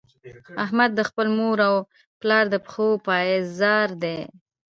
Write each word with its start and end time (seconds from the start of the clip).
احمد 0.63 0.91
د 0.95 1.01
خپل 1.09 1.27
مور 1.37 1.57
او 1.67 1.75
پلار 2.21 2.45
د 2.53 2.55
پښو 2.65 2.87
پایزار 3.07 3.87
دی. 4.03 4.19